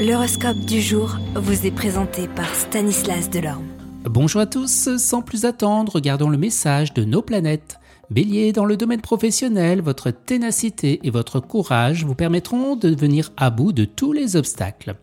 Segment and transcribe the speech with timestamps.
[0.00, 3.66] L'horoscope du jour vous est présenté par Stanislas Delorme.
[4.04, 7.78] Bonjour à tous, sans plus attendre, regardons le message de nos planètes.
[8.08, 13.50] Bélier, dans le domaine professionnel, votre ténacité et votre courage vous permettront de venir à
[13.50, 14.94] bout de tous les obstacles.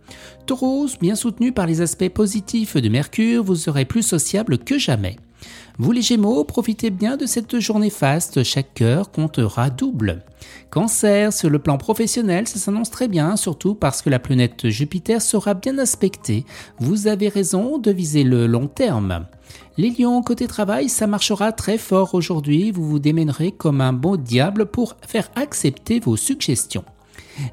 [0.48, 5.18] Taureau, bien soutenu par les aspects positifs de Mercure, vous serez plus sociable que jamais.
[5.80, 10.24] Vous les Gémeaux, profitez bien de cette journée faste, chaque cœur comptera double.
[10.72, 15.22] Cancer, sur le plan professionnel, ça s'annonce très bien, surtout parce que la planète Jupiter
[15.22, 16.46] sera bien aspectée.
[16.80, 19.28] Vous avez raison de viser le long terme.
[19.78, 24.16] Les lions, côté travail, ça marchera très fort aujourd'hui, vous vous démènerez comme un bon
[24.16, 26.86] diable pour faire accepter vos suggestions.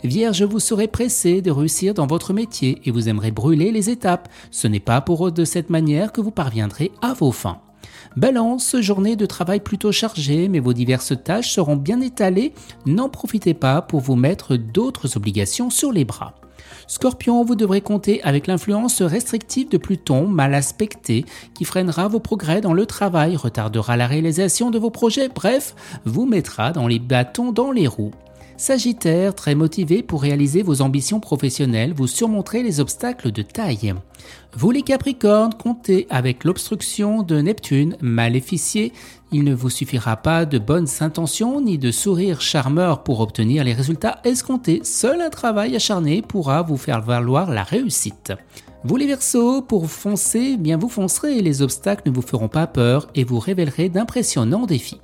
[0.03, 4.31] Vierge, vous serez pressé de réussir dans votre métier et vous aimerez brûler les étapes.
[4.51, 7.61] Ce n'est pas pour de cette manière que vous parviendrez à vos fins.
[8.17, 12.53] Balance, journée de travail plutôt chargée, mais vos diverses tâches seront bien étalées.
[12.87, 16.35] N'en profitez pas pour vous mettre d'autres obligations sur les bras.
[16.87, 22.61] Scorpion, vous devrez compter avec l'influence restrictive de Pluton, mal aspecté, qui freinera vos progrès
[22.61, 27.53] dans le travail, retardera la réalisation de vos projets, bref, vous mettra dans les bâtons
[27.53, 28.13] dans les roues.
[28.57, 33.95] Sagittaire, très motivé pour réaliser vos ambitions professionnelles, vous surmonterez les obstacles de taille.
[34.57, 38.93] Vous les Capricornes, comptez avec l'obstruction de Neptune, maléficié.
[39.33, 43.73] Il ne vous suffira pas de bonnes intentions ni de sourires charmeurs pour obtenir les
[43.73, 44.83] résultats escomptés.
[44.85, 48.33] Seul un travail acharné pourra vous faire valoir la réussite.
[48.85, 53.09] Vous les Verseaux, pour foncer, bien vous foncerez, les obstacles ne vous feront pas peur
[53.17, 55.01] et vous révélerez d'impressionnants défis.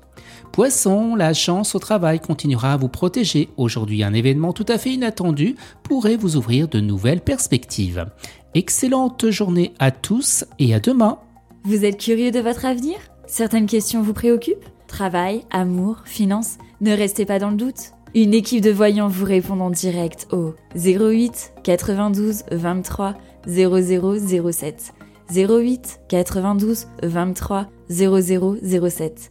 [0.52, 3.48] Poisson, la chance au travail continuera à vous protéger.
[3.56, 8.06] Aujourd'hui, un événement tout à fait inattendu pourrait vous ouvrir de nouvelles perspectives.
[8.54, 11.18] Excellente journée à tous et à demain.
[11.64, 12.96] Vous êtes curieux de votre avenir?
[13.26, 14.64] Certaines questions vous préoccupent?
[14.88, 17.92] Travail, amour, finances Ne restez pas dans le doute.
[18.14, 23.14] Une équipe de voyants vous répond en direct au 08 92 23
[23.46, 24.94] 0007.
[25.32, 29.30] 08 92 23 0007.